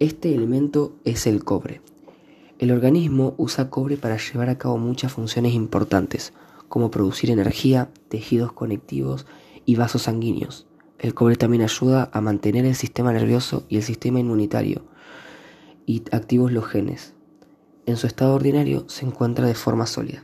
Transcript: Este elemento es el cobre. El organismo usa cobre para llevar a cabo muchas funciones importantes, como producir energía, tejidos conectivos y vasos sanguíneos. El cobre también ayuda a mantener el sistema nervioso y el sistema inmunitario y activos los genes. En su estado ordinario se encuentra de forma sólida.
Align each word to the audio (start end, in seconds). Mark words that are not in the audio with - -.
Este 0.00 0.32
elemento 0.32 0.94
es 1.04 1.26
el 1.26 1.42
cobre. 1.42 1.80
El 2.60 2.70
organismo 2.70 3.34
usa 3.36 3.68
cobre 3.68 3.96
para 3.96 4.16
llevar 4.16 4.48
a 4.48 4.56
cabo 4.56 4.78
muchas 4.78 5.12
funciones 5.12 5.54
importantes, 5.54 6.32
como 6.68 6.92
producir 6.92 7.32
energía, 7.32 7.90
tejidos 8.08 8.52
conectivos 8.52 9.26
y 9.64 9.74
vasos 9.74 10.02
sanguíneos. 10.02 10.68
El 11.00 11.14
cobre 11.14 11.34
también 11.34 11.64
ayuda 11.64 12.10
a 12.12 12.20
mantener 12.20 12.64
el 12.64 12.76
sistema 12.76 13.12
nervioso 13.12 13.64
y 13.68 13.76
el 13.76 13.82
sistema 13.82 14.20
inmunitario 14.20 14.84
y 15.84 16.04
activos 16.12 16.52
los 16.52 16.66
genes. 16.66 17.14
En 17.84 17.96
su 17.96 18.06
estado 18.06 18.34
ordinario 18.34 18.88
se 18.88 19.04
encuentra 19.04 19.48
de 19.48 19.54
forma 19.54 19.86
sólida. 19.86 20.22